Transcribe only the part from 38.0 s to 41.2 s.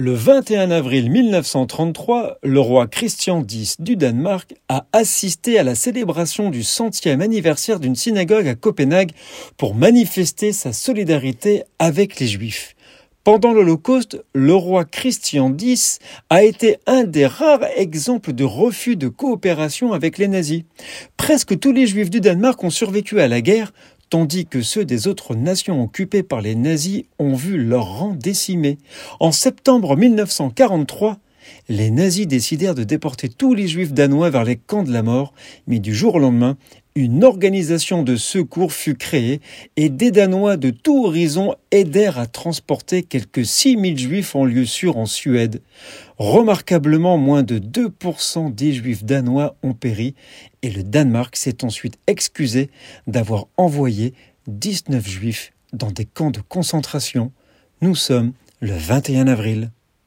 de secours fut créée et des Danois de tout